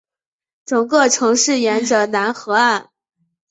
[0.65, 2.89] 整个城市沿着楠河岸。